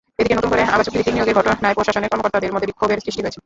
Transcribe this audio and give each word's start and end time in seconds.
এদিকে 0.19 0.37
নতুন 0.37 0.49
করে 0.51 0.61
আবার 0.73 0.83
চুক্তিভিত্তিক 0.85 1.15
নিয়োগের 1.15 1.37
ঘটনায় 1.39 1.75
প্রশাসনের 1.77 2.11
কর্মকর্তাদের 2.11 2.53
মধ্যে 2.53 2.67
ক্ষোভের 2.79 3.01
সৃষ্টি 3.03 3.21
হয়েছে। 3.23 3.39